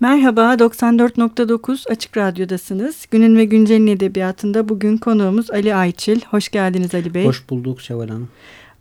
[0.00, 3.06] Merhaba, 94.9 Açık Radyo'dasınız.
[3.10, 6.20] Günün ve Güncel'in edebiyatında bugün konuğumuz Ali Ayçil.
[6.30, 7.24] Hoş geldiniz Ali Bey.
[7.24, 8.28] Hoş bulduk Seval Hanım.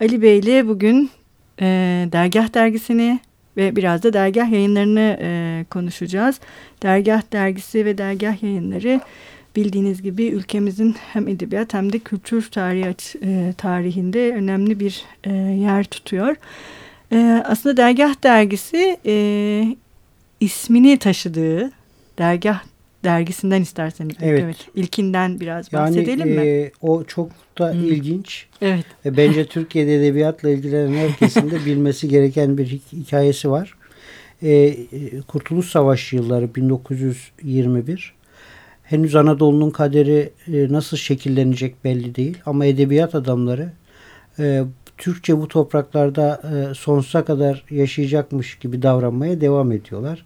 [0.01, 1.09] Ali Bey ile bugün
[1.61, 1.65] e,
[2.11, 3.19] Dergah Dergisi'ni
[3.57, 6.39] ve biraz da Dergah yayınlarını e, konuşacağız.
[6.83, 9.01] Dergah Dergisi ve Dergah yayınları
[9.55, 15.83] bildiğiniz gibi ülkemizin hem edebiyat hem de kültür tarihi e, tarihinde önemli bir e, yer
[15.83, 16.35] tutuyor.
[17.11, 19.13] E, aslında Dergah Dergisi e,
[20.39, 21.71] ismini taşıdığı
[22.17, 22.63] dergah
[23.03, 24.15] dergisinden isterseniz.
[24.21, 24.41] Evet.
[24.43, 24.57] evet.
[24.75, 26.47] İlkinden biraz bahsedelim yani, mi?
[26.47, 27.83] E, o çok da hmm.
[27.83, 28.45] ilginç.
[28.61, 28.85] Evet.
[29.05, 33.75] Ve bence Türkiye'de edebiyatla ilgilenen herkesin de bilmesi gereken bir hikayesi var.
[34.43, 34.77] E,
[35.27, 38.13] Kurtuluş Savaşı yılları 1921.
[38.83, 42.37] Henüz Anadolu'nun kaderi e, nasıl şekillenecek belli değil.
[42.45, 43.71] Ama edebiyat adamları
[44.39, 44.63] e,
[44.97, 50.25] Türkçe bu topraklarda e, sonsuza kadar yaşayacakmış gibi davranmaya devam ediyorlar.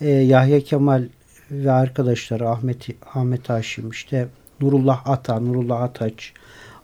[0.00, 1.04] E, Yahya Kemal
[1.50, 4.28] ve arkadaşları Ahmet Ahmet Haşim işte
[4.60, 6.32] Nurullah Ata, Nurullah Ataç,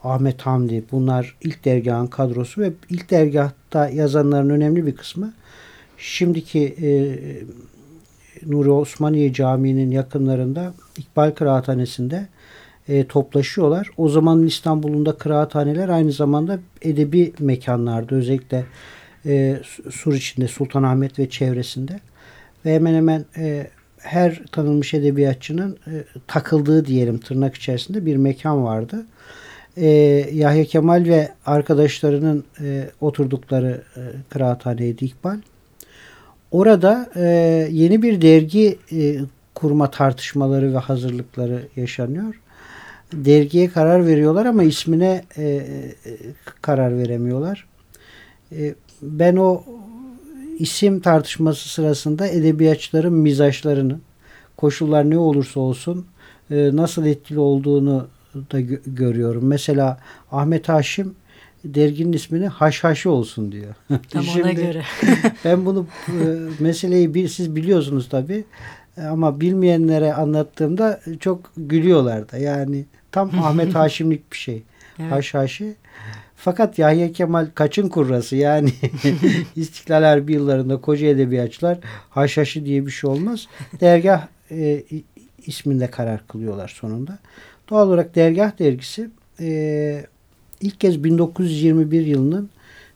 [0.04, 5.32] Ahmet Hamdi bunlar ilk dergahın kadrosu ve ilk dergahta yazanların önemli bir kısmı
[5.98, 6.88] şimdiki e,
[8.46, 12.28] Nuri Osmaniye Camii'nin yakınlarında İkbal Kıraathanesi'nde
[12.88, 13.90] e, toplaşıyorlar.
[13.96, 18.14] O zamanın İstanbul'unda kıraathaneler aynı zamanda edebi mekanlardı.
[18.14, 18.64] Özellikle
[19.26, 22.00] e, Sur içinde Sultanahmet ve çevresinde.
[22.66, 23.66] Ve hemen hemen e,
[23.98, 29.06] her tanınmış edebiyatçının e, takıldığı diyelim tırnak içerisinde bir mekan vardı.
[29.76, 29.88] E,
[30.32, 34.00] Yahya Kemal ve arkadaşlarının e, oturdukları e,
[34.30, 35.38] kıraathaneydi İkbal.
[36.50, 37.24] Orada e,
[37.70, 39.16] yeni bir dergi e,
[39.54, 42.34] kurma tartışmaları ve hazırlıkları yaşanıyor
[43.12, 45.62] dergiye karar veriyorlar ama ismine e, e,
[46.62, 47.66] karar veremiyorlar.
[48.52, 49.64] E, ben o
[50.58, 53.98] isim tartışması sırasında edebiyatçıların mizaçlarını
[54.56, 56.06] koşullar ne olursa olsun
[56.50, 58.06] e, nasıl etkili olduğunu
[58.52, 59.46] da gö görüyorum.
[59.46, 60.00] Mesela
[60.32, 61.14] Ahmet Haşim
[61.64, 63.74] derginin ismini Haşhaşı olsun diyor.
[64.10, 64.82] Tam Şimdi, ona göre.
[65.44, 66.12] ben bunu e,
[66.60, 68.44] meseleyi bir, siz biliyorsunuz tabii
[69.10, 72.36] ama bilmeyenlere anlattığımda çok gülüyorlar da.
[72.36, 72.84] Yani
[73.16, 74.62] Tam Ahmet Haşimlik bir şey.
[74.98, 75.12] Evet.
[75.12, 75.74] Haşhaşi.
[76.36, 78.70] Fakat Yahya Kemal kaçın kurrası yani
[79.56, 81.78] İstiklal Harbi yıllarında koca edebiyatçılar
[82.10, 83.46] haşhaşı diye bir şey olmaz.
[83.80, 84.82] Dergah e,
[85.46, 87.18] isminde karar kılıyorlar sonunda.
[87.70, 89.10] Doğal olarak Dergah dergisi
[89.40, 90.06] e,
[90.60, 92.50] ilk kez 1921 yılının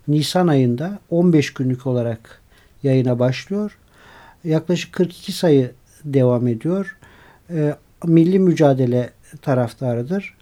[0.08, 2.40] Nisan ayında 15 günlük olarak
[2.82, 3.78] yayına başlıyor.
[4.44, 5.70] Yaklaşık 42 sayı
[6.04, 6.96] devam ediyor.
[7.50, 7.74] E,
[8.04, 9.10] milli mücadele
[9.42, 10.34] taraftarıdır.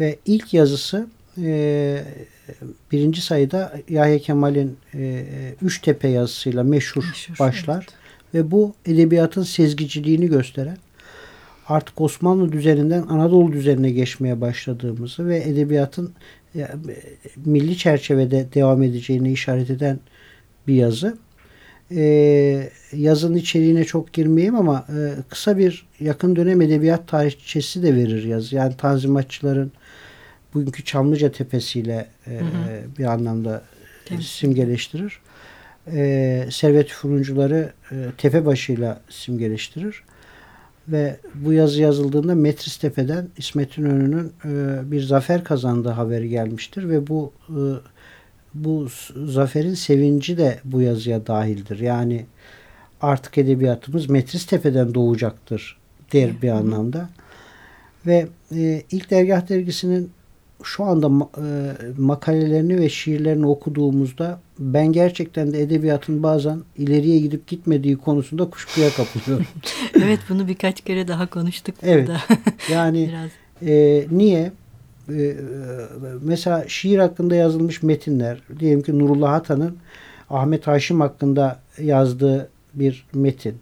[0.00, 1.06] Ve ilk yazısı
[1.42, 2.04] e,
[2.92, 5.24] birinci sayıda Yahya Kemal'in e,
[5.62, 7.76] Üç Tepe yazısıyla meşhur, meşhur başlar.
[7.76, 7.94] Evet.
[8.34, 10.76] Ve bu edebiyatın sezgiciliğini gösteren
[11.68, 16.12] artık Osmanlı düzeninden Anadolu düzenine geçmeye başladığımızı ve edebiyatın
[16.56, 16.68] e,
[17.36, 20.00] milli çerçevede devam edeceğini işaret eden
[20.66, 21.18] bir yazı
[21.90, 28.24] e, yazının içeriğine çok girmeyeyim ama e, kısa bir yakın dönem edebiyat tarihçesi de verir
[28.24, 28.52] yaz.
[28.52, 29.72] Yani tanzimatçıların
[30.54, 32.98] bugünkü Çamlıca Tepesi'yle e, hı hı.
[32.98, 33.62] bir anlamda
[34.04, 34.26] Temsil.
[34.26, 35.20] simgeleştirir.
[35.92, 40.02] E, Servet Furuncuları e, Tepebaşı'yla simgeleştirir.
[40.88, 47.06] Ve bu yazı yazıldığında Metris Tepe'den İsmet İnönü'nün e, bir zafer kazandığı haberi gelmiştir ve
[47.06, 47.60] bu e,
[48.54, 48.88] bu
[49.26, 51.78] zaferin sevinci de bu yazıya dahildir.
[51.78, 52.26] Yani
[53.00, 55.78] artık edebiyatımız Metris Tepe'den doğacaktır
[56.12, 57.08] der bir anlamda.
[58.06, 60.10] Ve e, ilk dergah dergisinin
[60.62, 61.46] şu anda e,
[61.98, 69.46] makalelerini ve şiirlerini okuduğumuzda ben gerçekten de edebiyatın bazen ileriye gidip gitmediği konusunda kuşkuya kapılıyorum.
[69.94, 72.20] evet bunu birkaç kere daha konuştuk evet, burada.
[72.72, 73.30] yani Biraz.
[73.70, 74.52] E, niye?
[75.08, 75.36] e,
[76.22, 79.76] mesela şiir hakkında yazılmış metinler diyelim ki Nurullah Atan'ın
[80.30, 83.56] Ahmet Haşim hakkında yazdığı bir metin.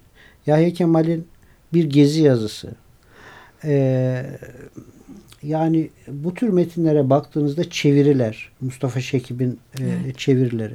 [0.46, 1.28] Yahya Kemal'in
[1.72, 2.70] bir gezi yazısı.
[3.64, 4.26] Ee,
[5.46, 10.74] yani bu tür metinlere baktığınızda çeviriler, Mustafa Şekib'in e, çevirileri.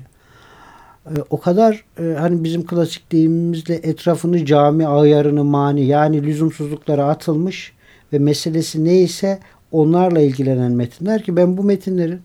[1.06, 7.74] E, o kadar e, hani bizim klasik deyimimizle etrafını cami ayarını mani yani lüzumsuzluklara atılmış
[8.14, 9.40] ve meselesi neyse
[9.72, 12.22] onlarla ilgilenen metinler ki ben bu metinlerin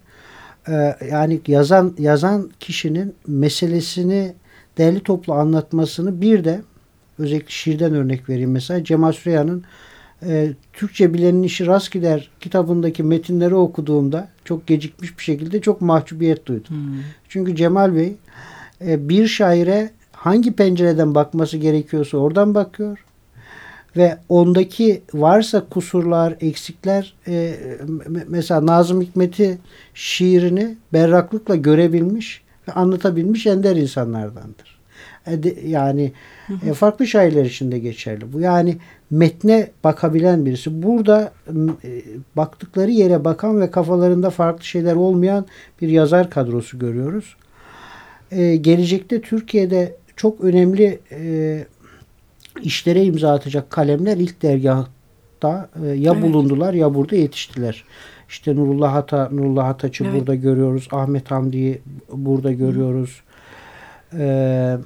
[0.68, 4.34] e, yani yazan yazan kişinin meselesini
[4.78, 6.60] değerli toplu anlatmasını bir de
[7.18, 9.64] özellikle şiirden örnek vereyim mesela Cemal Süreyya'nın
[10.22, 16.46] e, Türkçe bilenin işi rast gider kitabındaki metinleri okuduğumda çok gecikmiş bir şekilde çok mahcubiyet
[16.46, 16.76] duydum.
[16.76, 17.02] Hmm.
[17.28, 18.14] Çünkü Cemal Bey
[18.86, 23.04] e, bir şaire hangi pencereden bakması gerekiyorsa oradan bakıyor
[23.96, 27.54] ve ondaki varsa kusurlar, eksikler e,
[28.26, 29.58] mesela Nazım Hikmet'i
[29.94, 34.78] şiirini berraklıkla görebilmiş ve anlatabilmiş ender insanlardandır.
[35.26, 36.12] E, yani
[36.66, 38.32] e, farklı şairler için de geçerli.
[38.32, 38.76] Bu yani
[39.10, 40.82] metne bakabilen birisi.
[40.82, 41.32] Burada
[41.84, 42.02] e,
[42.36, 45.46] baktıkları yere bakan ve kafalarında farklı şeyler olmayan
[45.80, 47.36] bir yazar kadrosu görüyoruz.
[48.30, 51.64] E, gelecekte Türkiye'de çok önemli e,
[52.62, 56.22] işlere imza atacak kalemler ilk dergahta e, ya evet.
[56.22, 57.84] bulundular ya burada yetiştiler.
[58.28, 60.14] İşte Nurullah Hata, Nurullah Hataç'ı evet.
[60.14, 60.88] burada görüyoruz.
[60.92, 61.80] Ahmet Hamdi'yi
[62.12, 63.22] burada görüyoruz.
[64.18, 64.76] Ee,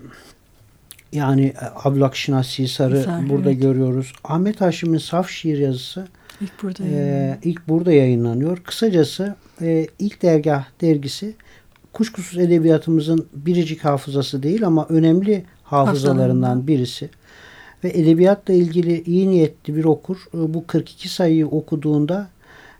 [1.13, 1.53] yani
[1.85, 3.63] Ablak Şinasi Sarı Sarı, burada evet.
[3.63, 4.13] görüyoruz.
[4.25, 6.09] Ahmet Haşim'in saf şiir yazısı
[6.41, 8.59] ilk burada, e, ilk burada yayınlanıyor.
[8.59, 11.35] Kısacası e, ilk dergah dergisi
[11.93, 17.11] kuşkusuz edebiyatımızın biricik hafızası değil ama önemli hafızalarından birisi
[17.85, 22.29] ve edebiyatla ilgili iyi niyetli bir okur e, bu 42 sayıyı okuduğunda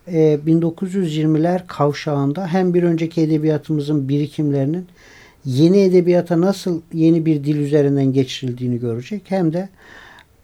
[0.09, 4.87] 1920'ler e, kavşağında hem bir önceki edebiyatımızın birikimlerinin
[5.45, 9.69] yeni edebiyata nasıl yeni bir dil üzerinden geçirildiğini görecek hem de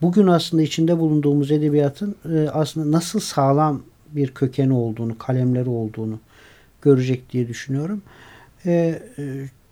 [0.02, 3.82] bugün aslında içinde bulunduğumuz edebiyatın e, aslında nasıl sağlam
[4.12, 6.18] bir kökeni olduğunu, kalemleri olduğunu
[6.82, 8.02] görecek diye düşünüyorum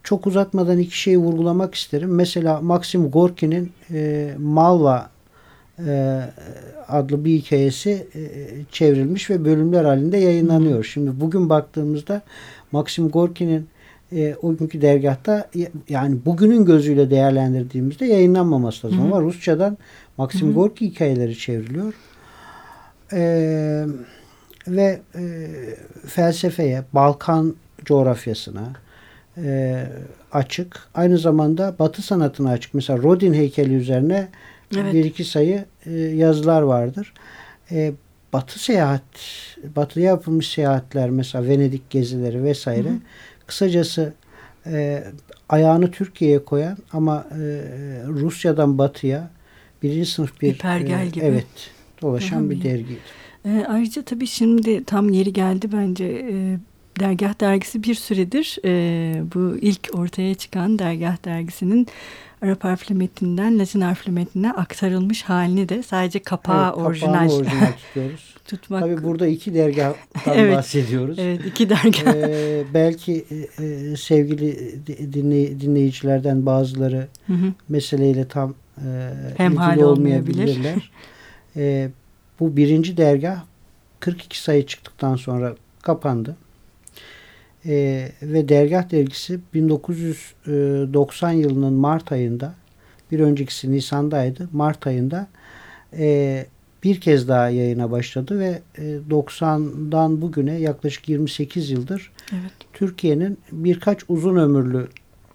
[0.04, 2.14] çok uzatmadan iki şeyi vurgulamak isterim.
[2.14, 5.10] Mesela Maxim Gorki'nin e, Malva
[5.86, 6.20] e,
[6.88, 8.20] adlı bir hikayesi e,
[8.72, 10.84] çevrilmiş ve bölümler halinde yayınlanıyor.
[10.84, 12.22] Şimdi bugün baktığımızda
[12.72, 13.66] Maxim Gorki'nin
[14.14, 15.50] e, o günkü dergahta
[15.88, 19.00] yani bugünün gözüyle değerlendirdiğimizde yayınlanmaması lazım.
[19.00, 19.04] Hı.
[19.04, 19.78] Ama Rusçadan
[20.16, 20.52] Maxim Hı.
[20.52, 21.94] Gorki hikayeleri çevriliyor.
[23.12, 23.20] E,
[24.68, 25.48] ve e,
[26.06, 28.72] felsefeye, Balkan coğrafyasına,
[29.36, 29.84] e,
[30.32, 30.88] açık.
[30.94, 32.74] Aynı zamanda Batı sanatına açık.
[32.74, 34.28] Mesela Rodin heykeli üzerine
[34.76, 34.92] evet.
[34.94, 37.12] bir iki sayı e, yazılar vardır.
[37.70, 37.92] E,
[38.32, 39.02] Batı seyahat,
[39.76, 42.88] Batı'ya yapılmış seyahatler mesela Venedik gezileri vesaire.
[42.88, 42.98] Hı hı.
[43.46, 44.14] Kısacası
[44.66, 45.04] e,
[45.48, 47.42] ayağını Türkiye'ye koyan ama e,
[48.08, 49.30] Rusya'dan Batı'ya
[49.82, 51.24] birinci sınıf bir, bir pergel e, gibi.
[51.24, 51.46] Evet,
[52.02, 53.00] dolaşan bir dergiydi.
[53.44, 56.58] E, ayrıca tabii şimdi tam yeri geldi bence e,
[57.00, 61.88] Dergah Dergisi bir süredir e, bu ilk ortaya çıkan Dergah Dergisi'nin
[62.44, 68.34] Arap harfli metinden Latin harfli metnine aktarılmış halini de sadece kapağı evet, orijinal, orijinal tutuyoruz.
[68.44, 68.80] tutmak.
[68.80, 71.18] Tabii burada iki dergahtan evet, bahsediyoruz.
[71.18, 72.14] Evet iki dergah.
[72.14, 73.24] Ee, belki
[73.58, 74.78] e, sevgili
[75.12, 77.52] dinley, dinleyicilerden bazıları hı hı.
[77.68, 80.90] meseleyle tam e, Hem ilgili olmayabilirler.
[81.56, 81.90] e,
[82.40, 83.44] bu birinci dergah
[84.00, 86.36] 42 sayı çıktıktan sonra kapandı
[87.66, 92.54] e, ve Dergah Dergisi 1990 yılının Mart ayında
[93.12, 94.48] bir öncekisi Nisan'daydı.
[94.52, 95.26] Mart ayında
[95.98, 96.46] e,
[96.84, 102.52] bir kez daha yayına başladı ve e, 90'dan bugüne yaklaşık 28 yıldır evet.
[102.72, 104.88] Türkiye'nin birkaç uzun ömürlü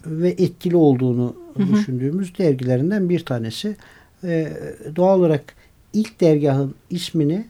[0.06, 1.72] ve etkili olduğunu hı hı.
[1.72, 3.76] düşündüğümüz dergilerinden bir tanesi.
[4.24, 4.52] E,
[4.96, 5.54] doğal olarak
[5.92, 7.44] ilk dergahın ismini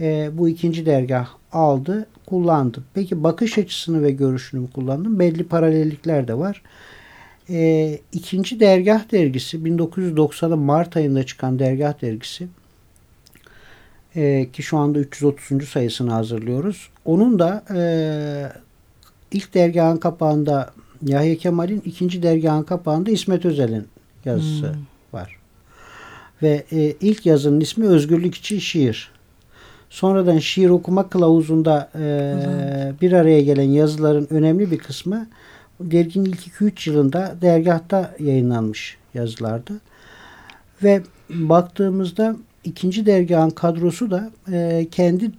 [0.00, 2.82] e, bu ikinci dergah aldı, kullandı.
[2.94, 5.18] Peki bakış açısını ve görüşünü mü kullandım?
[5.18, 6.62] Belli paralellikler de var.
[7.50, 12.48] E, ikinci dergah dergisi 1990'ın Mart ayında çıkan dergah dergisi
[14.16, 15.68] e, ki şu anda 330.
[15.68, 16.88] sayısını hazırlıyoruz.
[17.04, 17.80] Onun da e,
[19.32, 20.72] ilk dergahın kapağında
[21.06, 23.86] Yahya Kemal'in ikinci dergahın kapağında İsmet Özel'in
[24.24, 24.82] yazısı hmm.
[25.12, 25.36] var.
[26.42, 29.11] Ve e, ilk yazının ismi Özgürlük için Şiir.
[29.92, 32.02] Sonradan şiir okuma kılavuzunda e,
[33.00, 35.26] bir araya gelen yazıların önemli bir kısmı
[35.80, 39.72] derginin ilk 2-3 yılında dergahta yayınlanmış yazılardı.
[40.82, 45.30] Ve baktığımızda ikinci dergahın kadrosu da e, kendi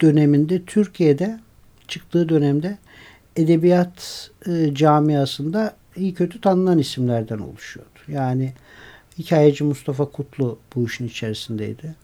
[0.00, 1.40] döneminde Türkiye'de
[1.88, 2.78] çıktığı dönemde
[3.36, 7.98] edebiyat e, camiasında iyi kötü tanınan isimlerden oluşuyordu.
[8.08, 8.52] Yani
[9.18, 11.94] hikayeci Mustafa Kutlu bu işin içerisindeydi.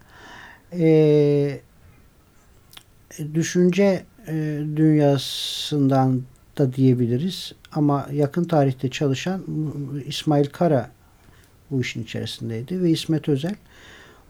[0.73, 1.61] E,
[3.35, 6.23] düşünce e, dünyasından
[6.59, 7.53] da diyebiliriz.
[7.73, 9.43] Ama yakın tarihte çalışan
[10.07, 10.91] İsmail Kara
[11.71, 13.55] bu işin içerisindeydi ve İsmet Özel.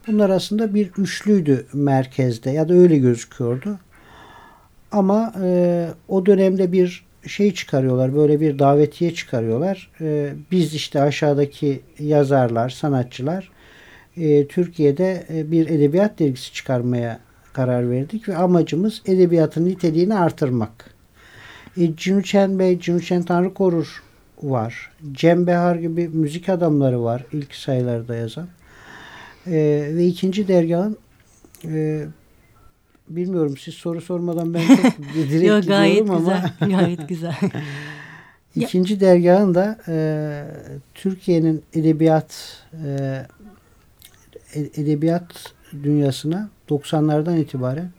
[0.06, 3.78] Bunlar aslında bir üçlüydü merkezde ya da öyle gözüküyordu.
[4.92, 9.90] Ama e, o dönemde bir şey çıkarıyorlar, böyle bir davetiye çıkarıyorlar.
[10.00, 13.50] E, biz işte aşağıdaki yazarlar, sanatçılar
[14.16, 17.18] e, Türkiye'de e, bir edebiyat dergisi çıkarmaya
[17.52, 20.94] karar verdik ve amacımız edebiyatın niteliğini artırmak.
[21.76, 24.02] E, Cünçen Bey, Cünçen Tanrı Korur
[24.42, 24.90] var.
[25.12, 28.48] Cem Behar gibi müzik adamları var ilk sayılarda yazan.
[29.46, 29.52] E,
[29.94, 30.96] ve ikinci dergahın
[31.64, 32.04] e,
[33.08, 34.76] bilmiyorum siz soru sormadan ben çok
[35.14, 37.34] direkt Yo, gayet gidiyorum güzel, ama gayet güzel.
[38.56, 39.94] ikinci dergahın da e,
[40.94, 43.26] Türkiye'nin edebiyat e,
[44.54, 47.90] edebiyat dünyasına 90'lardan itibaren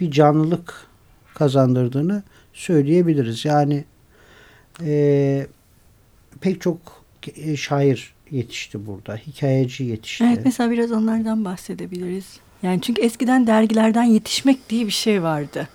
[0.00, 0.86] bir canlılık
[1.34, 3.44] kazandırdığını söyleyebiliriz.
[3.44, 3.84] Yani
[4.82, 5.46] e,
[6.40, 6.78] pek çok
[7.36, 9.16] e, şair yetişti burada.
[9.16, 10.24] Hikayeci yetişti.
[10.24, 12.24] Evet mesela biraz onlardan bahsedebiliriz.
[12.62, 15.68] Yani çünkü eskiden dergilerden yetişmek diye bir şey vardı.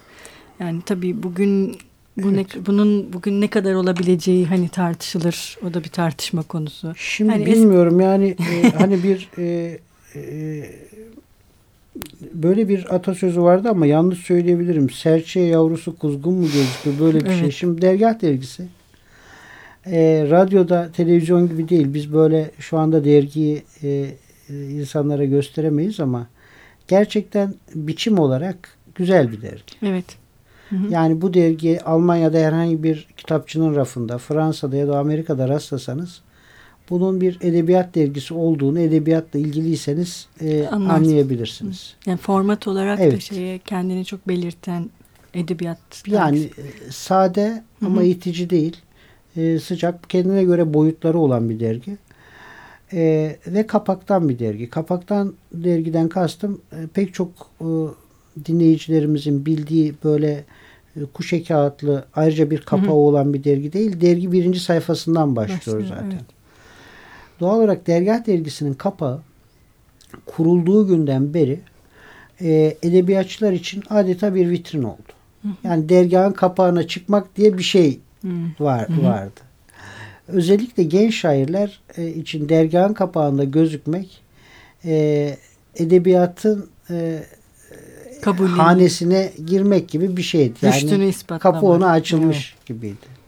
[0.60, 1.78] Yani tabii bugün
[2.18, 2.56] bu evet.
[2.56, 5.58] ne, bunun bugün ne kadar olabileceği hani tartışılır.
[5.70, 6.94] O da bir tartışma konusu.
[6.96, 9.80] Şimdi hani bilmiyorum yani e, hani bir e,
[10.16, 10.22] e,
[12.34, 14.90] böyle bir atasözü vardı ama yanlış söyleyebilirim.
[14.90, 17.34] Serçe yavrusu kuzgun mu gözüküyor böyle bir şey.
[17.34, 17.42] evet.
[17.42, 17.52] şey.
[17.52, 18.64] Şimdi dergah dergisi
[19.86, 21.94] e, radyoda televizyon gibi değil.
[21.94, 24.06] Biz böyle şu anda dergiyi e,
[24.50, 26.28] insanlara gösteremeyiz ama
[26.88, 29.74] gerçekten biçim olarak güzel bir dergi.
[29.84, 30.06] Evet.
[30.70, 30.94] Hı hı.
[30.94, 36.22] Yani bu dergi Almanya'da herhangi bir kitapçının rafında, Fransa'da ya da Amerika'da rastlasanız
[36.90, 41.96] bunun bir edebiyat dergisi olduğunu edebiyatla ilgiliyseniz e, anlayabilirsiniz.
[42.06, 43.14] Yani format olarak evet.
[43.14, 44.90] da şeye kendini çok belirten
[45.34, 46.04] edebiyat.
[46.08, 46.94] Yani dergisi.
[46.94, 48.06] sade ama Hı-hı.
[48.06, 48.78] itici değil.
[49.38, 51.98] E, sıcak kendine göre boyutları olan bir dergi.
[52.94, 54.70] E, ve kapaktan bir dergi.
[54.70, 57.30] Kapaktan dergiden kastım e, pek çok
[57.62, 57.68] e,
[58.46, 60.44] dinleyicilerimizin bildiği böyle
[60.96, 62.94] e, kuşe kağıtlı ayrıca bir kapağı Hı-hı.
[62.94, 64.02] olan bir dergi değil.
[64.02, 66.12] Dergi birinci sayfasından başlıyor, başlıyor zaten.
[66.12, 66.39] Evet.
[67.40, 69.22] Doğal olarak Dergah Dergisi'nin kapağı
[70.26, 71.60] kurulduğu günden beri
[72.42, 75.12] e, edebiyatçılar için adeta bir vitrin oldu.
[75.64, 78.00] Yani dergahın kapağına çıkmak diye bir şey
[78.60, 79.40] var vardı.
[80.28, 84.22] Özellikle genç şairler e, için dergahın kapağında gözükmek
[84.86, 85.38] e,
[85.76, 87.24] edebiyatın e,
[88.48, 90.58] hanesine girmek gibi bir şeydi.
[90.62, 92.66] Yani kapı ona açılmış evet.
[92.66, 93.20] gibiydi.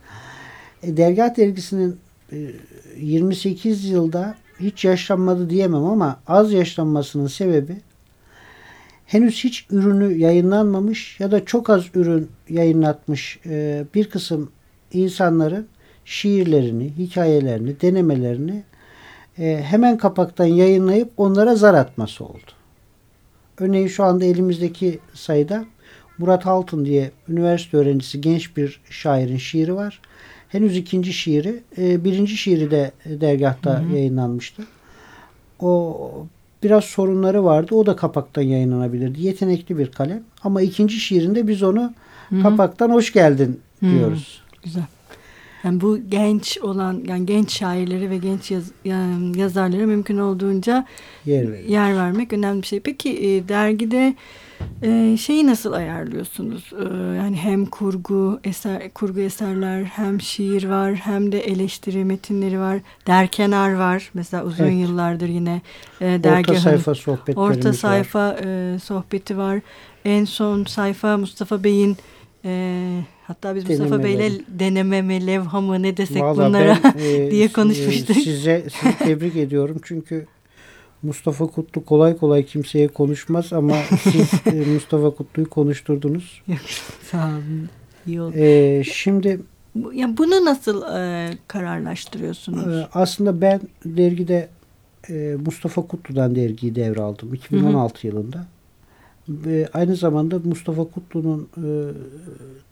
[0.82, 1.98] E, dergah dergisinin
[2.96, 7.76] 28 yılda hiç yaşlanmadı diyemem ama az yaşlanmasının sebebi
[9.06, 14.50] henüz hiç ürünü yayınlanmamış ya da çok az ürün yayınlatmış e, bir kısım
[14.92, 15.66] insanların
[16.04, 18.62] şiirlerini, hikayelerini, denemelerini
[19.38, 22.50] e, hemen kapaktan yayınlayıp onlara zar atması oldu.
[23.58, 25.64] Örneğin şu anda elimizdeki sayıda
[26.18, 30.00] Murat Altun diye üniversite öğrencisi genç bir şairin şiiri var
[30.52, 31.62] henüz ikinci şiiri.
[31.78, 33.96] E, birinci şiiri de dergahta hı hı.
[33.96, 34.62] yayınlanmıştı.
[35.60, 36.26] O
[36.62, 37.74] biraz sorunları vardı.
[37.74, 39.22] O da kapaktan yayınlanabilirdi.
[39.22, 40.22] Yetenekli bir kalem.
[40.44, 41.92] Ama ikinci şiirinde biz onu
[42.28, 42.42] hı hı.
[42.42, 44.42] kapaktan hoş geldin diyoruz.
[44.50, 44.84] Hı, güzel.
[45.64, 50.86] Yani bu genç olan yani genç şairleri ve genç yaz, yani yazarlara mümkün olduğunca
[51.24, 52.80] yer, yer vermek önemli bir şey.
[52.80, 54.14] Peki e, dergide
[54.82, 56.72] ee, şeyi nasıl ayarlıyorsunuz?
[56.72, 62.78] Ee, yani hem kurgu eser kurgu eserler, hem şiir var, hem de eleştiri metinleri var.
[63.06, 64.10] Derkenar var.
[64.14, 64.80] Mesela uzun evet.
[64.80, 65.60] yıllardır yine
[66.00, 68.74] e, dergi Orta sayfa sohbetlerimiz Orta sayfa var.
[68.74, 69.60] E, sohbeti var.
[70.04, 71.96] En son sayfa Mustafa Bey'in
[72.44, 77.30] e, hatta biz Mustafa Bey'le deneme mi, levha mı ne desek Vallahi bunlara ben, e,
[77.30, 78.16] diye konuşmuştuk.
[78.16, 80.26] Size, sizi tebrik ediyorum çünkü
[81.02, 86.42] Mustafa Kutlu kolay kolay kimseye konuşmaz ama siz e, Mustafa Kutlu'yu konuşturdunuz.
[87.10, 87.68] Sağ olun.
[88.06, 88.36] İyi oldu.
[88.36, 89.40] Ee, şimdi
[89.92, 92.66] ya bunu nasıl e, kararlaştırıyorsunuz?
[92.66, 94.48] E, aslında ben dergide
[95.08, 98.06] e, Mustafa Kutlu'dan dergiyi devraldım 2016 Hı-hı.
[98.06, 98.46] yılında.
[99.28, 101.66] Ve aynı zamanda Mustafa Kutlu'nun e,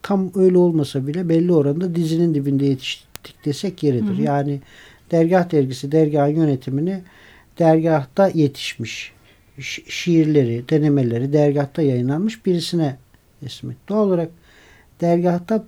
[0.02, 4.14] tam öyle olmasa bile belli oranda dizinin dibinde yetiştik desek yeridir.
[4.14, 4.22] Hı-hı.
[4.22, 4.60] Yani
[5.10, 7.02] dergah dergisi dergahın yönetimini
[7.60, 9.12] dergahta yetişmiş
[9.88, 12.96] şiirleri, denemeleri dergahta yayınlanmış birisine
[13.40, 14.30] teslim Doğal olarak
[15.00, 15.64] dergahta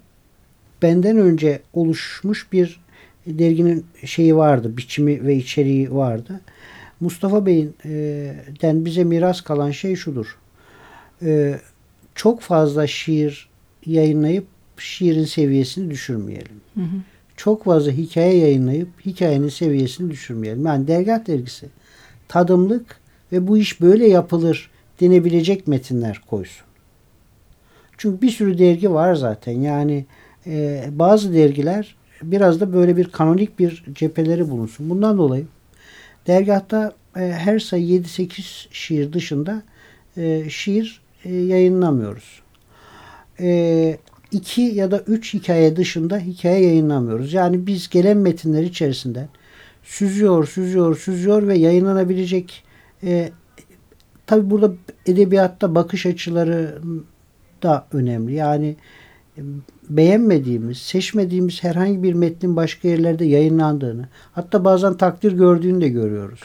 [0.83, 2.81] benden önce oluşmuş bir
[3.27, 6.41] derginin şeyi vardı, biçimi ve içeriği vardı.
[7.01, 10.39] Mustafa Bey'in e, den bize miras kalan şey şudur.
[11.23, 11.61] E,
[12.15, 13.49] çok fazla şiir
[13.87, 14.47] yayınlayıp
[14.79, 16.61] şiirin seviyesini düşürmeyelim.
[16.75, 16.97] Hı hı.
[17.37, 20.67] Çok fazla hikaye yayınlayıp hikayenin seviyesini düşürmeyelim.
[20.67, 21.67] Yani dergah dergisi
[22.33, 23.01] tadımlık
[23.33, 24.71] ve bu iş böyle yapılır
[25.01, 26.67] denebilecek metinler koysun.
[27.99, 29.61] Çünkü bir sürü dergi var zaten.
[29.61, 30.07] Yani
[30.47, 34.91] e, bazı dergiler biraz da böyle bir kanonik bir cepheleri bulunsun.
[34.91, 35.47] Bundan dolayı
[36.27, 39.63] dergahta e, her sayı 7-8 şiir dışında
[40.17, 42.43] e, şiir e, yayınlamıyoruz.
[43.41, 43.99] E,
[44.31, 47.33] iki ya da üç hikaye dışında hikaye yayınlamıyoruz.
[47.33, 49.29] Yani biz gelen metinler içerisinden
[49.83, 52.65] süzüyor, süzüyor, süzüyor ve yayınlanabilecek
[53.05, 53.31] e,
[54.27, 54.73] tabi burada
[55.07, 56.79] edebiyatta bakış açıları
[57.63, 58.35] da önemli.
[58.35, 58.77] Yani
[59.39, 59.41] e,
[59.89, 66.41] beğenmediğimiz, seçmediğimiz herhangi bir metnin başka yerlerde yayınlandığını, hatta bazen takdir gördüğünü de görüyoruz.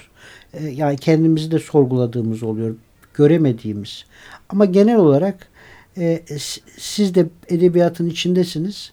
[0.53, 2.75] E, yani kendimizi de sorguladığımız oluyor,
[3.13, 4.05] göremediğimiz.
[4.49, 5.47] Ama genel olarak
[5.97, 6.23] e,
[6.77, 8.91] siz de edebiyatın içindesiniz.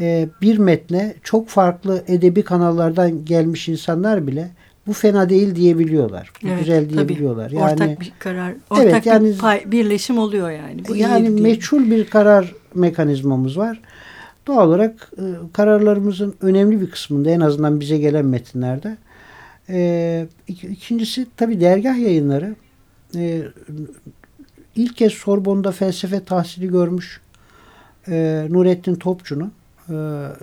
[0.00, 4.50] E, bir metne çok farklı edebi kanallardan gelmiş insanlar bile
[4.88, 6.32] bu fena değil diyebiliyorlar.
[6.42, 7.50] Bu evet, güzel diyebiliyorlar.
[7.50, 10.88] Yani ortak bir karar, ortak evet, yani, bir pay, birleşim oluyor yani.
[10.88, 13.80] Bu yani meçhul bir karar mekanizmamız var.
[14.46, 18.96] Doğal olarak e, kararlarımızın önemli bir kısmında en azından bize gelen metinlerde.
[19.68, 22.56] E, ikincisi tabi dergah yayınları.
[23.16, 23.42] E,
[24.76, 27.20] ilk kez Sorbon'da felsefe tahsili görmüş
[28.08, 29.52] e, Nurettin Topçu'nun
[29.88, 29.94] e,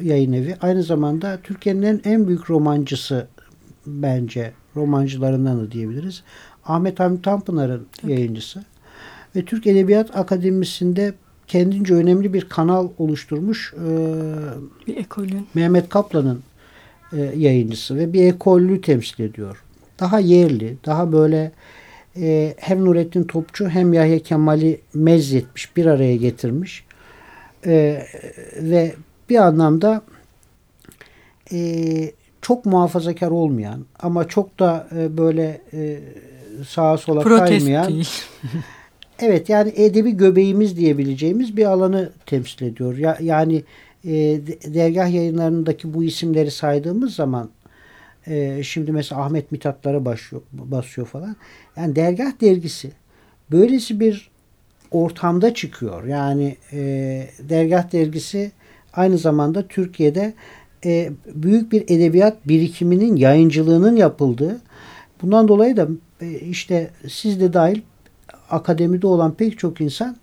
[0.01, 0.55] yayın evi.
[0.61, 3.27] Aynı zamanda Türkiye'nin en büyük romancısı
[3.85, 6.23] bence romancılarından da diyebiliriz.
[6.65, 8.63] Ahmet Hamit Tanpınar'ın yayıncısı.
[9.35, 11.13] Ve Türk Edebiyat Akademisi'nde
[11.47, 13.87] kendince önemli bir kanal oluşturmuş e,
[14.87, 15.47] bir ekolün.
[15.53, 16.43] Mehmet Kaplan'ın
[17.13, 19.63] e, yayıncısı ve bir ekolü temsil ediyor.
[19.99, 21.51] Daha yerli, daha böyle
[22.17, 26.85] e, hem Nurettin Topçu hem Yahya Kemal'i mezzetmiş, bir araya getirmiş.
[27.65, 28.05] E,
[28.61, 28.95] ve
[29.29, 30.01] bir anlamda
[31.51, 35.99] e, çok muhafazakar olmayan ama çok da e, böyle e,
[36.67, 38.09] sağa sola Protest kaymayan değil.
[39.19, 42.97] evet yani edebi göbeğimiz diyebileceğimiz bir alanı temsil ediyor.
[42.97, 43.63] Ya, yani
[44.05, 44.11] e,
[44.73, 47.49] dergah yayınlarındaki bu isimleri saydığımız zaman
[48.27, 51.35] e, şimdi mesela Ahmet Mithatlara basıyor, basıyor falan.
[51.77, 52.91] Yani dergah dergisi
[53.51, 54.29] böylesi bir
[54.91, 56.03] ortamda çıkıyor.
[56.03, 56.79] Yani e,
[57.39, 58.51] dergah dergisi
[58.95, 60.33] aynı zamanda Türkiye'de
[60.85, 64.61] e, büyük bir edebiyat birikiminin yayıncılığının yapıldığı
[65.21, 65.87] bundan dolayı da
[66.21, 67.81] e, işte siz de dahil
[68.49, 70.17] akademide olan pek çok insan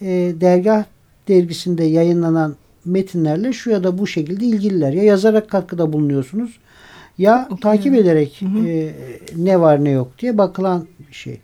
[0.00, 0.06] e,
[0.40, 0.84] dergah
[1.28, 4.92] dergisinde yayınlanan metinlerle şu ya da bu şekilde ilgililer.
[4.92, 6.58] Ya yazarak katkıda bulunuyorsunuz
[7.18, 7.56] ya Okuyorum.
[7.56, 8.68] takip ederek hı hı.
[8.68, 8.94] E,
[9.36, 11.40] ne var ne yok diye bakılan bir şey.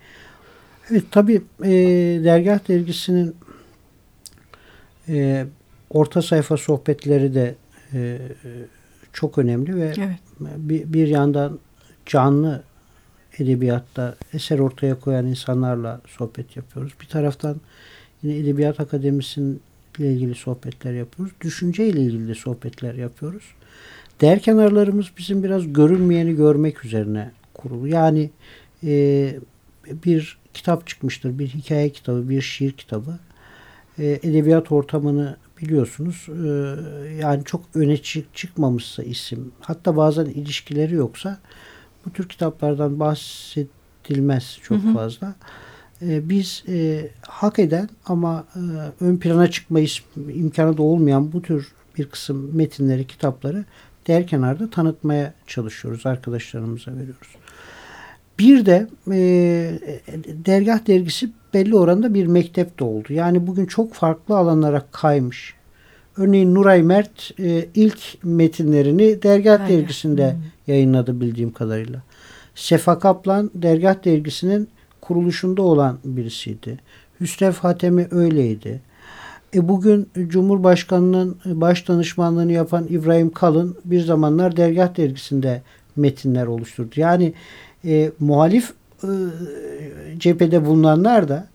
[0.90, 1.70] Evet tabi e,
[2.24, 3.35] dergah dergisinin
[5.09, 5.46] e,
[5.92, 7.55] orta sayfa sohbetleri de
[7.94, 8.18] e,
[9.12, 10.18] çok önemli ve evet.
[10.40, 11.59] bir, bir yandan
[12.07, 12.62] canlı
[13.38, 16.92] edebiyatta eser ortaya koyan insanlarla sohbet yapıyoruz.
[17.00, 17.61] Bir taraftan
[18.22, 19.61] yine Edebiyat Akademisi'nin
[19.98, 21.35] ile ilgili sohbetler yapıyoruz.
[21.40, 23.44] Düşünce ile ilgili de sohbetler yapıyoruz.
[24.20, 27.88] Değer kenarlarımız bizim biraz görünmeyeni görmek üzerine kurulu.
[27.88, 28.31] Yani
[28.85, 29.35] e,
[30.05, 31.38] bir kitap çıkmıştır.
[31.38, 33.18] Bir hikaye kitabı, bir şiir kitabı.
[33.98, 36.48] E, edebiyat ortamını biliyorsunuz e,
[37.20, 41.38] yani çok öne çık, çıkmamışsa isim hatta bazen ilişkileri yoksa
[42.07, 44.94] bu tür kitaplardan bahsedilmez çok hı hı.
[44.94, 45.35] fazla.
[46.03, 48.61] E, biz e, hak eden ama e,
[49.05, 49.81] ön plana çıkma
[50.16, 53.64] imkanı da olmayan bu tür bir kısım metinleri, kitapları
[54.07, 56.07] değer kenarda tanıtmaya çalışıyoruz.
[56.07, 57.37] Arkadaşlarımıza veriyoruz.
[58.38, 59.16] Bir de e,
[60.46, 63.12] dergah dergisi belli oranda bir mektep de oldu.
[63.12, 65.54] Yani bugün çok farklı alanlara kaymış.
[66.16, 69.68] Örneğin Nuray Mert e, ilk metinlerini Dergah Aynen.
[69.68, 70.40] dergisinde hmm.
[70.66, 72.02] yayınladı bildiğim kadarıyla.
[72.54, 74.68] Sefa Kaplan Dergah dergisinin
[75.00, 76.78] kuruluşunda olan birisiydi.
[77.20, 78.80] Hüsrev Hatemi öyleydi.
[79.54, 85.62] E bugün Cumhurbaşkanı'nın baş danışmanlığını yapan İbrahim Kalın bir zamanlar Dergah dergisinde
[85.96, 86.90] metinler oluşturdu.
[86.96, 87.32] Yani
[87.84, 89.08] e, muhalif e,
[90.18, 91.48] cephede bulunanlar da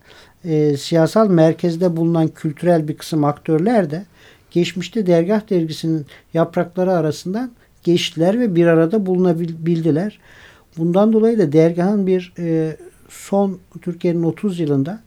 [0.45, 4.05] e, siyasal merkezde bulunan kültürel bir kısım aktörler de
[4.51, 7.51] geçmişte Dergah dergisinin yaprakları arasından
[7.83, 10.19] geçtiler ve bir arada bulunabildiler.
[10.77, 12.77] Bundan dolayı da dergahın bir e,
[13.09, 14.99] son Türkiye'nin 30 yılında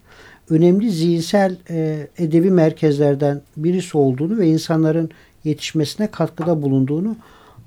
[0.51, 5.11] önemli zihinsel e, edebi merkezlerden birisi olduğunu ve insanların
[5.45, 7.17] yetişmesine katkıda bulunduğunu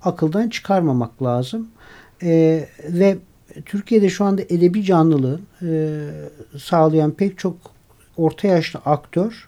[0.01, 1.67] akıldan çıkarmamak lazım.
[2.23, 3.17] E, ve
[3.65, 5.99] Türkiye'de şu anda edebi canlılığı e,
[6.57, 7.57] sağlayan pek çok
[8.17, 9.47] orta yaşlı aktör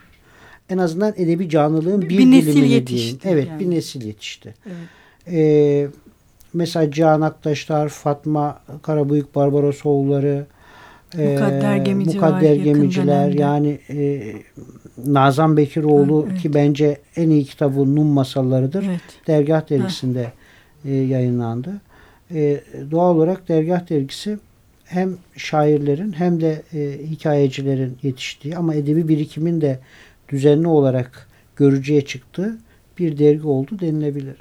[0.69, 3.21] en azından edebi canlılığın bir, bir nesil yetişti.
[3.21, 3.39] Diyeyim.
[3.39, 3.59] Evet yani.
[3.59, 4.55] bir nesil yetişti.
[4.65, 4.75] Evet.
[5.31, 5.87] Ee,
[6.53, 10.45] mesela Cihan Aktaşlar, Fatma Karabıyık Barbarosoğulları,
[11.17, 14.33] Mukadder Gemici Mukadder Gemiciler yani e,
[15.05, 16.41] Nazan Bekiroğlu evet.
[16.41, 18.83] ki bence en iyi kitabı Num Masallarıdır.
[18.83, 19.01] Evet.
[19.27, 20.31] Dergah dergisinde
[20.85, 21.81] e, yayınlandı.
[22.33, 22.61] E,
[22.91, 24.37] doğal olarak Dergah dergisi
[24.85, 29.79] hem şairlerin hem de e, hikayecilerin yetiştiği ama edebi birikimin de
[30.29, 32.57] düzenli olarak görücüye çıktığı
[32.99, 34.35] bir dergi oldu denilebilir.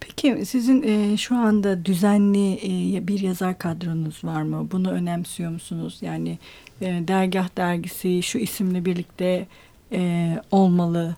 [0.00, 4.68] Peki sizin e, şu anda düzenli e, bir yazar kadronuz var mı?
[4.72, 5.98] Bunu önemsiyor musunuz?
[6.00, 6.38] Yani
[6.80, 9.46] e, Dergah dergisi şu isimle birlikte
[9.92, 11.16] e, olmalı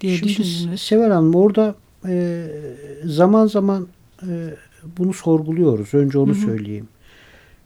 [0.00, 0.82] diye Şimdi düşündünüz.
[0.82, 1.74] Sever Hanım orada
[2.08, 2.46] e,
[3.04, 3.88] zaman zaman
[4.22, 4.28] e,
[4.98, 5.94] bunu sorguluyoruz.
[5.94, 6.40] Önce onu Hı-hı.
[6.40, 6.88] söyleyeyim.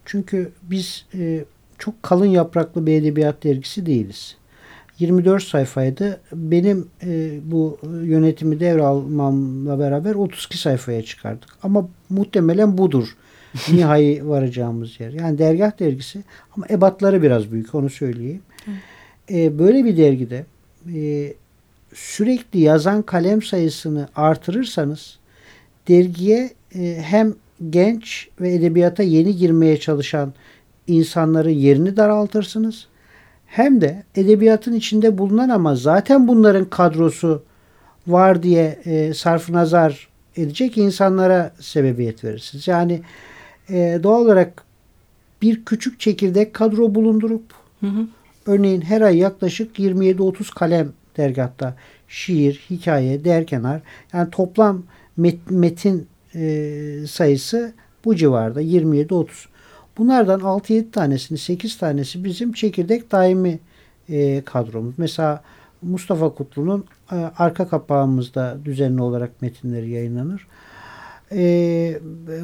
[0.05, 1.45] Çünkü biz e,
[1.77, 4.35] çok kalın yapraklı bir edebiyat dergisi değiliz.
[4.99, 6.21] 24 sayfaydı.
[6.33, 11.49] Benim e, bu yönetimi devralmamla beraber 32 sayfaya çıkardık.
[11.63, 13.15] Ama muhtemelen budur.
[13.71, 15.11] nihai varacağımız yer.
[15.11, 16.23] Yani dergah dergisi
[16.55, 18.41] ama ebatları biraz büyük onu söyleyeyim.
[19.31, 20.45] E, böyle bir dergide
[20.95, 21.33] e,
[21.93, 25.19] sürekli yazan kalem sayısını artırırsanız
[25.87, 26.51] dergiye e,
[27.01, 27.33] hem
[27.69, 30.33] genç ve edebiyata yeni girmeye çalışan
[30.87, 32.87] insanların yerini daraltırsınız.
[33.47, 37.43] Hem de edebiyatın içinde bulunan ama zaten bunların kadrosu
[38.07, 42.67] var diye e, sarf nazar edecek insanlara sebebiyet verirsiniz.
[42.67, 43.01] Yani
[43.69, 44.63] e, doğal olarak
[45.41, 47.43] bir küçük çekirdek kadro bulundurup
[47.79, 48.07] hı hı.
[48.45, 51.75] örneğin her ay yaklaşık 27-30 kalem dergahta
[52.07, 53.81] şiir, hikaye, derkenar
[54.13, 54.83] yani toplam
[55.17, 57.73] met, metin e, sayısı
[58.05, 59.27] bu civarda 27-30.
[59.97, 63.59] Bunlardan 6-7 tanesini 8 tanesi bizim çekirdek daimi
[64.09, 64.93] e, kadromuz.
[64.97, 65.43] Mesela
[65.81, 70.47] Mustafa Kutlu'nun e, arka kapağımızda düzenli olarak metinleri yayınlanır.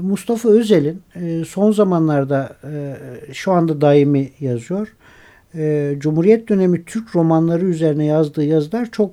[0.01, 1.01] Mustafa Özel'in
[1.45, 2.55] son zamanlarda
[3.33, 4.95] şu anda daimi yazıyor.
[5.99, 9.11] Cumhuriyet dönemi Türk romanları üzerine yazdığı yazılar çok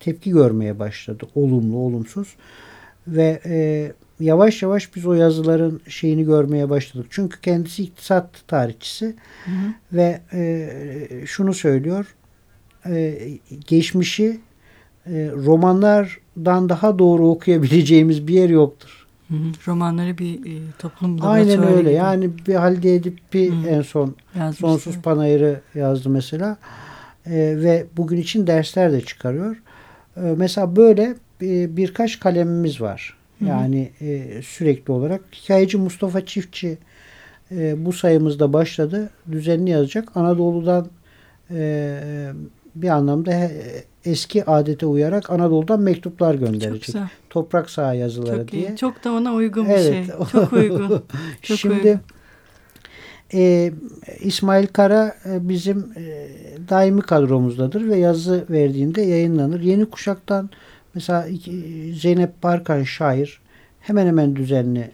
[0.00, 1.24] tepki görmeye başladı.
[1.34, 2.36] Olumlu, olumsuz.
[3.08, 7.06] Ve e, yavaş yavaş biz o yazıların şeyini görmeye başladık.
[7.10, 9.72] Çünkü kendisi iktisat tarihçisi hı hı.
[9.92, 12.14] ve e, şunu söylüyor.
[12.86, 13.18] E,
[13.68, 14.40] geçmişi
[15.06, 19.06] e, romanlardan daha doğru okuyabileceğimiz bir yer yoktur.
[19.28, 19.38] Hı hı.
[19.66, 21.80] Romanları bir e, toplum Aynen öyle.
[21.80, 21.92] Gibi.
[21.92, 24.60] Yani bir Halide Edip'i en son Yazmıştı.
[24.60, 26.56] Sonsuz Panayır'ı yazdı mesela.
[27.26, 29.56] E, ve bugün için dersler de çıkarıyor.
[30.16, 33.18] E, mesela böyle birkaç kalemimiz var.
[33.46, 35.20] Yani e, sürekli olarak.
[35.32, 36.78] Hikayeci Mustafa Çiftçi
[37.50, 39.10] e, bu sayımızda başladı.
[39.32, 40.16] Düzenli yazacak.
[40.16, 40.88] Anadolu'dan
[41.50, 42.00] e,
[42.74, 43.50] bir anlamda he,
[44.04, 46.96] eski adete uyarak Anadolu'dan mektuplar gönderecek.
[47.30, 48.68] Toprak saha yazıları Çok diye.
[48.68, 48.76] Iyi.
[48.76, 50.06] Çok da ona uygun bir evet.
[50.06, 50.06] şey.
[50.32, 50.88] Çok uygun.
[51.42, 52.00] Çok Şimdi uygun.
[53.34, 53.72] E,
[54.20, 56.28] İsmail Kara e, bizim e,
[56.68, 59.60] daimi kadromuzdadır ve yazı verdiğinde yayınlanır.
[59.60, 60.50] Yeni kuşaktan
[60.94, 61.26] Mesela
[61.94, 63.40] Zeynep Barkan şair
[63.80, 64.90] hemen hemen düzenli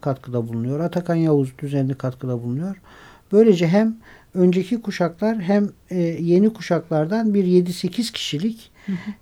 [0.00, 0.80] katkıda bulunuyor.
[0.80, 2.76] Atakan Yavuz düzenli katkıda bulunuyor.
[3.32, 3.96] Böylece hem
[4.34, 8.70] önceki kuşaklar hem e, yeni kuşaklardan bir 7-8 kişilik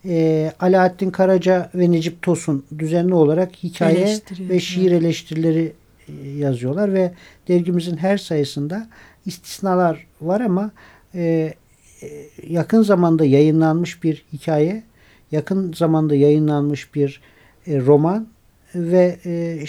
[0.04, 5.72] E, Alaaddin Karaca ve Necip Tosun düzenli olarak hikaye ve şiir eleştirileri
[6.08, 7.12] e, yazıyorlar ve
[7.48, 8.88] dergimizin her sayısında
[9.26, 10.70] istisnalar var ama
[11.14, 11.54] e
[12.48, 14.82] yakın zamanda yayınlanmış bir hikaye
[15.32, 17.20] yakın zamanda yayınlanmış bir
[17.66, 18.28] e, roman
[18.74, 19.64] ve e,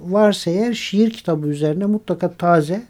[0.00, 2.82] varsa eğer şiir kitabı üzerine mutlaka taze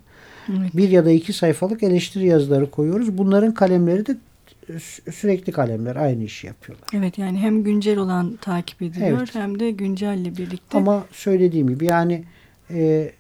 [0.49, 0.77] evet.
[0.77, 3.19] bir ya da iki sayfalık eleştiri yazıları koyuyoruz.
[3.19, 4.17] Bunların kalemleri de
[5.13, 6.89] sürekli kalemler aynı işi yapıyorlar.
[6.95, 9.35] Evet yani hem güncel olan takip ediliyor evet.
[9.35, 10.79] hem de güncelle birlikte.
[10.79, 12.25] Ama söylediğim gibi yani
[12.71, 13.13] e,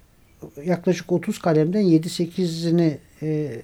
[0.64, 3.62] yaklaşık 30 kalemden 7-8'ini e,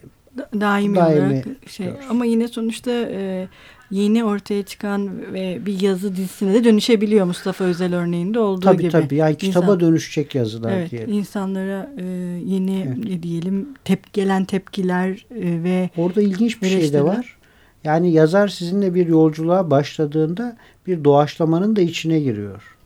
[0.61, 3.49] daimi, daimi olarak şey ama yine sonuçta e,
[3.91, 8.91] yeni ortaya çıkan ve bir yazı dizisine de dönüşebiliyor Mustafa Özel örneğinde olduğu tabii, gibi.
[8.91, 11.13] Tabii tabii yani kitaba İnsan, dönüşecek yazılar evet, diyelim.
[11.13, 12.05] İnsanlara e,
[12.45, 13.05] yeni evet.
[13.05, 17.39] ne diyelim tep gelen tepkiler e, ve Orada ilginç bir şey de var.
[17.85, 22.77] Yani yazar sizinle bir yolculuğa başladığında bir doğaçlamanın da içine giriyor.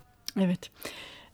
[0.41, 0.71] Evet.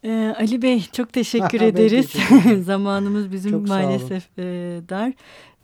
[0.05, 2.13] Ee, Ali Bey çok teşekkür ederiz.
[2.65, 4.43] Zamanımız bizim çok maalesef e,
[4.89, 5.13] dar.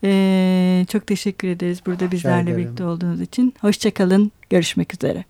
[0.04, 3.54] Ee, çok teşekkür ederiz burada bizlerle birlikte olduğunuz için.
[3.60, 4.32] Hoşçakalın.
[4.50, 5.24] Görüşmek üzere.